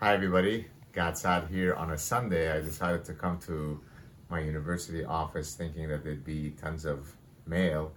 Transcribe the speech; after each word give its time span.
Hi, 0.00 0.14
everybody. 0.14 0.64
Gad 0.92 1.18
Saad 1.18 1.48
here 1.50 1.74
on 1.74 1.90
a 1.90 1.98
Sunday. 1.98 2.52
I 2.52 2.60
decided 2.60 3.04
to 3.06 3.14
come 3.14 3.36
to 3.40 3.80
my 4.30 4.38
university 4.38 5.04
office 5.04 5.56
thinking 5.56 5.88
that 5.88 6.04
there'd 6.04 6.24
be 6.24 6.50
tons 6.50 6.84
of 6.84 7.16
mail 7.46 7.90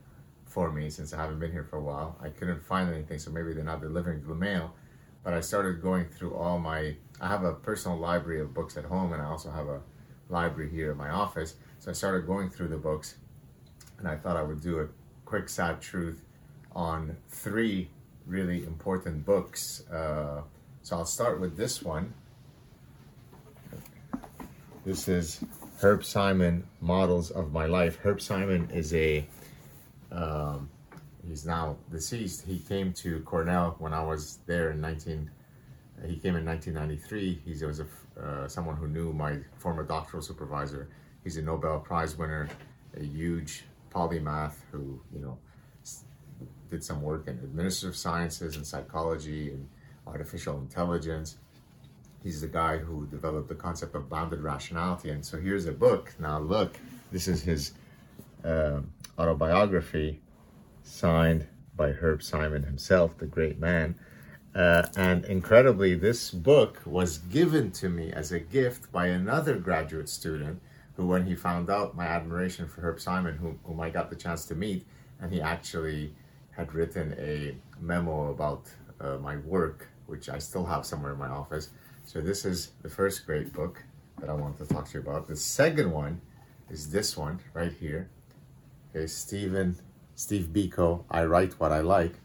for 0.45 0.71
me 0.71 0.89
since 0.89 1.13
I 1.13 1.17
haven't 1.17 1.37
been 1.37 1.51
here 1.51 1.63
for 1.63 1.77
a 1.77 1.83
while. 1.83 2.17
I 2.19 2.29
couldn't 2.29 2.65
find 2.65 2.91
anything, 2.91 3.19
so 3.19 3.29
maybe 3.29 3.53
they're 3.53 3.63
not 3.63 3.81
delivering 3.81 4.27
the 4.27 4.33
mail. 4.33 4.73
But 5.23 5.35
I 5.35 5.41
started 5.41 5.83
going 5.83 6.07
through 6.07 6.33
all 6.33 6.57
my. 6.57 6.95
I 7.21 7.27
have 7.27 7.43
a 7.43 7.53
personal 7.53 7.99
library 7.99 8.41
of 8.41 8.51
books 8.51 8.77
at 8.77 8.85
home, 8.85 9.13
and 9.13 9.21
I 9.21 9.25
also 9.25 9.51
have 9.51 9.67
a 9.67 9.81
library 10.27 10.71
here 10.71 10.93
in 10.93 10.97
my 10.97 11.11
office. 11.11 11.53
So 11.77 11.91
I 11.91 11.93
started 11.93 12.25
going 12.25 12.49
through 12.49 12.69
the 12.69 12.77
books, 12.77 13.17
and 13.99 14.07
I 14.07 14.15
thought 14.15 14.37
I 14.37 14.41
would 14.41 14.61
do 14.61 14.79
a 14.79 14.87
quick 15.25 15.47
Saad 15.49 15.79
truth 15.81 16.25
on 16.71 17.15
three 17.29 17.91
really 18.25 18.63
important 18.63 19.23
books. 19.23 19.83
Uh, 19.87 20.41
so 20.83 20.97
I'll 20.97 21.05
start 21.05 21.39
with 21.39 21.55
this 21.57 21.81
one. 21.81 22.13
This 24.83 25.07
is 25.07 25.43
Herb 25.79 26.03
Simon, 26.03 26.63
Models 26.79 27.29
of 27.29 27.51
My 27.51 27.67
Life. 27.67 27.99
Herb 28.01 28.19
Simon 28.19 28.67
is 28.71 28.93
a, 28.93 29.27
um, 30.11 30.69
he's 31.27 31.45
now 31.45 31.77
deceased. 31.91 32.45
He 32.45 32.57
came 32.59 32.93
to 32.93 33.19
Cornell 33.21 33.75
when 33.77 33.93
I 33.93 34.03
was 34.03 34.39
there 34.47 34.71
in 34.71 34.81
19, 34.81 35.29
he 36.07 36.15
came 36.17 36.35
in 36.35 36.45
1993. 36.45 37.41
He 37.45 37.65
was 37.65 37.79
a, 37.79 37.85
uh, 38.19 38.47
someone 38.47 38.75
who 38.75 38.87
knew 38.87 39.13
my 39.13 39.37
former 39.59 39.83
doctoral 39.83 40.23
supervisor. 40.23 40.89
He's 41.23 41.37
a 41.37 41.43
Nobel 41.43 41.79
Prize 41.79 42.17
winner, 42.17 42.49
a 42.97 43.03
huge 43.03 43.65
polymath 43.93 44.55
who, 44.71 44.99
you 45.13 45.19
know, 45.19 45.37
did 46.71 46.83
some 46.83 47.03
work 47.03 47.27
in 47.27 47.35
administrative 47.35 47.95
sciences 47.95 48.55
and 48.55 48.65
psychology 48.65 49.49
and 49.49 49.67
artificial 50.07 50.57
intelligence. 50.57 51.37
He's 52.23 52.41
the 52.41 52.47
guy 52.47 52.77
who 52.77 53.07
developed 53.07 53.49
the 53.49 53.55
concept 53.55 53.95
of 53.95 54.09
bounded 54.09 54.41
rationality. 54.41 55.09
And 55.09 55.25
so 55.25 55.39
here's 55.39 55.65
a 55.65 55.71
book. 55.71 56.13
Now, 56.19 56.39
look, 56.39 56.77
this 57.11 57.27
is 57.27 57.41
his 57.41 57.73
uh, 58.45 58.81
autobiography 59.17 60.21
signed 60.83 61.47
by 61.75 61.91
Herb 61.91 62.21
Simon 62.21 62.63
himself, 62.63 63.17
the 63.17 63.25
great 63.25 63.59
man. 63.59 63.95
Uh, 64.53 64.83
and 64.97 65.23
incredibly, 65.25 65.95
this 65.95 66.29
book 66.29 66.81
was 66.85 67.19
given 67.19 67.71
to 67.71 67.89
me 67.89 68.11
as 68.11 68.31
a 68.31 68.39
gift 68.39 68.91
by 68.91 69.07
another 69.07 69.55
graduate 69.55 70.09
student 70.09 70.61
who, 70.95 71.07
when 71.07 71.25
he 71.25 71.35
found 71.35 71.69
out 71.69 71.95
my 71.95 72.05
admiration 72.05 72.67
for 72.67 72.81
Herb 72.81 72.99
Simon, 72.99 73.37
whom, 73.37 73.59
whom 73.63 73.79
I 73.79 73.89
got 73.89 74.09
the 74.09 74.15
chance 74.15 74.45
to 74.47 74.55
meet, 74.55 74.85
and 75.21 75.31
he 75.31 75.39
actually 75.41 76.13
had 76.51 76.73
written 76.73 77.15
a 77.17 77.55
memo 77.79 78.31
about 78.31 78.65
uh, 78.99 79.17
my 79.17 79.37
work, 79.37 79.87
which 80.11 80.29
I 80.29 80.37
still 80.37 80.65
have 80.65 80.85
somewhere 80.85 81.13
in 81.13 81.17
my 81.17 81.29
office. 81.29 81.69
So 82.03 82.19
this 82.21 82.45
is 82.45 82.71
the 82.81 82.89
first 82.89 83.25
great 83.25 83.53
book 83.53 83.83
that 84.19 84.29
I 84.29 84.33
want 84.33 84.57
to 84.57 84.65
talk 84.65 84.87
to 84.89 84.93
you 84.95 84.99
about. 84.99 85.27
The 85.27 85.35
second 85.35 85.91
one 85.91 86.21
is 86.69 86.91
this 86.91 87.15
one 87.17 87.39
right 87.53 87.71
here. 87.71 88.09
Okay, 88.93 89.07
Stephen, 89.07 89.77
Steve 90.15 90.49
Biko, 90.51 91.05
I 91.09 91.23
Write 91.23 91.53
What 91.53 91.71
I 91.71 91.79
Like. 91.79 92.15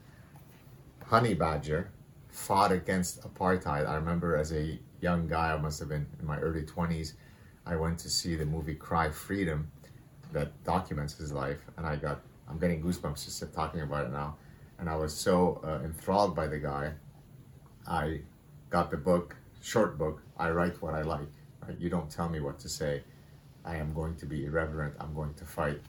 Honey 1.06 1.34
Badger 1.34 1.90
fought 2.28 2.72
against 2.72 3.22
apartheid. 3.22 3.88
I 3.88 3.94
remember 3.94 4.36
as 4.36 4.52
a 4.52 4.78
young 5.00 5.28
guy, 5.28 5.52
I 5.52 5.56
must 5.56 5.78
have 5.78 5.88
been 5.88 6.06
in 6.18 6.26
my 6.26 6.38
early 6.38 6.64
20s, 6.64 7.12
I 7.64 7.76
went 7.76 7.98
to 8.00 8.10
see 8.10 8.34
the 8.34 8.46
movie 8.46 8.74
Cry 8.74 9.10
Freedom 9.10 9.70
that 10.32 10.52
documents 10.64 11.14
his 11.14 11.32
life, 11.32 11.60
and 11.76 11.86
I 11.86 11.96
got, 11.96 12.20
I'm 12.48 12.58
getting 12.58 12.82
goosebumps 12.82 13.24
just 13.24 13.54
talking 13.54 13.80
about 13.80 14.06
it 14.06 14.12
now 14.12 14.36
and 14.78 14.88
I 14.88 14.96
was 14.96 15.14
so 15.14 15.60
uh, 15.64 15.84
enthralled 15.84 16.34
by 16.34 16.46
the 16.46 16.58
guy, 16.58 16.92
I 17.88 18.20
got 18.70 18.90
the 18.90 18.96
book, 18.96 19.36
short 19.62 19.98
book. 19.98 20.22
I 20.38 20.50
write 20.50 20.80
what 20.82 20.94
I 20.94 21.02
like. 21.02 21.28
Right? 21.66 21.78
You 21.78 21.88
don't 21.88 22.10
tell 22.10 22.28
me 22.28 22.40
what 22.40 22.58
to 22.60 22.68
say. 22.68 23.02
I 23.64 23.76
am 23.76 23.92
going 23.92 24.16
to 24.16 24.26
be 24.26 24.44
irreverent. 24.44 24.94
I'm 25.00 25.14
going 25.14 25.34
to 25.34 25.44
fight. 25.44 25.80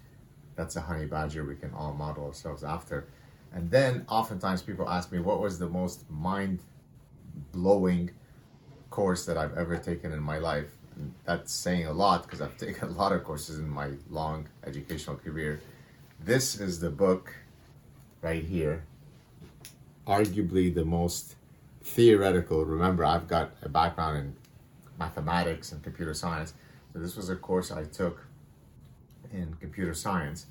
That's 0.55 0.75
a 0.75 0.81
honey 0.81 1.05
badger 1.05 1.43
we 1.43 1.55
can 1.55 1.73
all 1.73 1.93
model 1.93 2.25
ourselves 2.25 2.63
after. 2.63 3.07
And 3.53 3.69
then 3.69 4.05
oftentimes 4.09 4.61
people 4.61 4.89
ask 4.89 5.11
me, 5.11 5.19
what 5.19 5.39
was 5.39 5.59
the 5.59 5.69
most 5.69 6.09
mind 6.09 6.59
blowing 7.51 8.09
course 8.89 9.25
that 9.25 9.37
I've 9.37 9.55
ever 9.55 9.77
taken 9.77 10.11
in 10.11 10.21
my 10.21 10.39
life? 10.39 10.71
And 10.95 11.13
that's 11.25 11.53
saying 11.53 11.85
a 11.85 11.93
lot 11.93 12.23
because 12.23 12.41
I've 12.41 12.57
taken 12.67 12.89
a 12.89 12.91
lot 12.91 13.11
of 13.11 13.23
courses 13.23 13.59
in 13.59 13.69
my 13.69 13.91
long 14.09 14.47
educational 14.65 15.15
career. 15.17 15.61
This 16.19 16.59
is 16.59 16.79
the 16.79 16.89
book 16.89 17.33
right 18.21 18.43
here, 18.43 18.83
arguably 20.07 20.73
the 20.73 20.83
most 20.83 21.35
theoretical. 21.87 22.65
Remember, 22.65 23.05
I've 23.05 23.27
got 23.27 23.51
a 23.63 23.69
background 23.69 24.17
in 24.17 24.35
mathematics 24.99 25.71
and 25.71 25.81
computer 25.81 26.13
science. 26.13 26.53
So 26.93 26.99
this 26.99 27.15
was 27.15 27.29
a 27.29 27.35
course 27.35 27.71
I 27.71 27.83
took 27.85 28.25
in 29.31 29.55
computer 29.59 29.93
science 29.93 30.47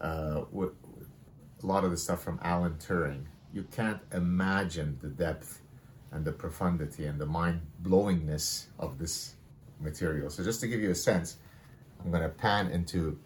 uh, 0.00 0.42
with 0.50 0.70
a 1.62 1.66
lot 1.66 1.84
of 1.84 1.90
the 1.90 1.96
stuff 1.96 2.22
from 2.22 2.38
Alan 2.42 2.74
Turing. 2.74 3.24
You 3.52 3.64
can't 3.72 4.00
imagine 4.12 4.98
the 5.00 5.08
depth 5.08 5.60
and 6.12 6.24
the 6.24 6.32
profundity 6.32 7.06
and 7.06 7.20
the 7.20 7.26
mind 7.26 7.60
blowingness 7.82 8.66
of 8.78 8.98
this 8.98 9.34
material. 9.80 10.30
So 10.30 10.42
just 10.44 10.60
to 10.60 10.68
give 10.68 10.80
you 10.80 10.90
a 10.90 10.94
sense, 10.94 11.36
I'm 12.02 12.10
going 12.10 12.22
to 12.22 12.28
pan 12.28 12.68
into 12.68 13.18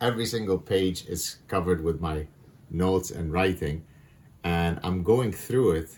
every 0.00 0.26
single 0.26 0.58
page 0.58 1.06
is 1.06 1.36
covered 1.48 1.82
with 1.82 2.00
my 2.00 2.26
notes 2.70 3.10
and 3.10 3.32
writing, 3.32 3.84
and 4.44 4.78
I'm 4.82 5.02
going 5.02 5.32
through 5.32 5.72
it, 5.72 5.90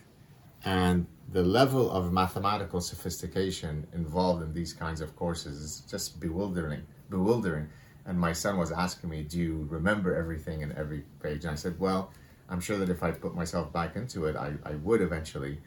and 0.64 1.06
the 1.32 1.42
level 1.42 1.90
of 1.90 2.12
mathematical 2.12 2.80
sophistication 2.80 3.86
involved 3.94 4.42
in 4.42 4.52
these 4.52 4.72
kinds 4.72 5.00
of 5.00 5.16
courses 5.16 5.56
is 5.58 5.80
just 5.90 6.20
bewildering, 6.20 6.82
bewildering. 7.10 7.68
And 8.04 8.18
my 8.18 8.32
son 8.32 8.58
was 8.58 8.72
asking 8.72 9.10
me, 9.10 9.22
"Do 9.22 9.38
you 9.38 9.66
remember 9.70 10.14
everything 10.14 10.62
in 10.62 10.72
every 10.76 11.04
page?" 11.22 11.44
And 11.44 11.52
I 11.52 11.54
said, 11.54 11.78
"Well, 11.78 12.10
I'm 12.48 12.60
sure 12.60 12.76
that 12.78 12.88
if 12.88 13.02
I 13.02 13.12
put 13.12 13.34
myself 13.34 13.72
back 13.72 13.96
into 13.96 14.26
it, 14.26 14.36
I, 14.36 14.54
I 14.64 14.74
would 14.74 15.00
eventually." 15.00 15.58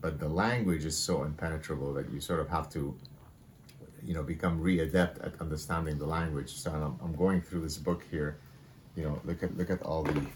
But 0.00 0.18
the 0.18 0.28
language 0.28 0.84
is 0.84 0.96
so 0.96 1.24
impenetrable 1.24 1.94
that 1.94 2.10
you 2.10 2.20
sort 2.20 2.40
of 2.40 2.48
have 2.48 2.68
to 2.70 2.94
you 4.02 4.12
know 4.12 4.22
become 4.22 4.60
re-adept 4.60 5.18
at 5.20 5.40
understanding 5.40 5.98
the 5.98 6.06
language 6.06 6.52
so 6.52 6.70
I'm, 6.70 6.98
I'm, 7.02 7.16
going 7.16 7.40
through 7.40 7.62
this 7.62 7.78
book 7.78 8.02
here 8.10 8.36
you 8.96 9.02
know 9.02 9.18
look 9.24 9.42
at 9.42 9.56
look 9.56 9.70
at 9.70 9.80
all 9.80 10.02
the 10.02 10.26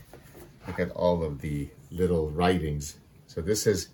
Look 0.68 0.80
at 0.80 0.90
all 0.90 1.24
of 1.24 1.40
the 1.40 1.70
little 1.90 2.30
writings. 2.30 2.98
So 3.26 3.40
this 3.40 3.66
is 3.66 3.88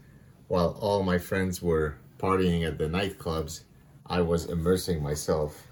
while 0.49 0.77
all 0.81 1.03
my 1.03 1.19
friends 1.19 1.62
were 1.62 1.97
partying 2.19 2.66
at 2.66 2.78
the 2.78 2.84
nightclubs, 2.84 3.62
I 4.06 4.21
was 4.21 4.47
immersing 4.47 5.03
myself 5.03 5.66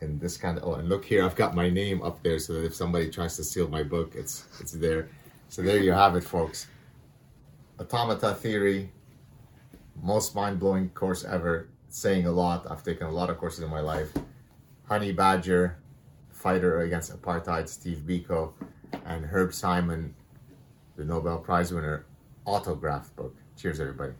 in 0.00 0.18
this 0.18 0.36
kind 0.36 0.58
of. 0.58 0.64
Oh, 0.64 0.74
and 0.74 0.88
look 0.88 1.04
here, 1.04 1.24
I've 1.24 1.36
got 1.36 1.54
my 1.54 1.70
name 1.70 2.02
up 2.02 2.22
there 2.22 2.38
so 2.38 2.54
that 2.54 2.64
if 2.64 2.74
somebody 2.74 3.10
tries 3.10 3.36
to 3.36 3.44
steal 3.44 3.68
my 3.68 3.82
book, 3.82 4.14
it's 4.14 4.46
it's 4.60 4.72
there. 4.72 5.08
So 5.48 5.62
there 5.62 5.78
you 5.78 5.92
have 5.92 6.16
it, 6.16 6.24
folks. 6.24 6.66
Automata 7.78 8.34
theory, 8.34 8.90
most 10.02 10.34
mind-blowing 10.34 10.90
course 10.90 11.24
ever. 11.24 11.68
saying 11.92 12.26
a 12.26 12.32
lot. 12.32 12.66
I've 12.70 12.82
taken 12.82 13.06
a 13.06 13.10
lot 13.10 13.30
of 13.30 13.38
courses 13.38 13.62
in 13.62 13.70
my 13.70 13.80
life. 13.80 14.12
Honey 14.88 15.12
Badger, 15.12 15.76
fighter 16.30 16.80
against 16.80 17.12
apartheid, 17.12 17.68
Steve 17.68 17.98
Biko, 18.06 18.52
and 19.04 19.24
Herb 19.26 19.52
Simon, 19.54 20.14
the 20.96 21.04
Nobel 21.04 21.38
Prize 21.38 21.72
winner 21.72 22.06
autograph 22.46 23.14
book. 23.14 23.36
Cheers, 23.56 23.80
everybody. 23.80 24.12